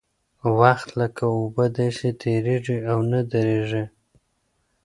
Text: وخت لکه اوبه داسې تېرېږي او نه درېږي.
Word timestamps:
وخت 0.59 0.89
لکه 1.01 1.23
اوبه 1.35 1.65
داسې 1.77 2.07
تېرېږي 2.21 2.77
او 2.91 2.99
نه 3.11 3.21
درېږي. 3.31 3.83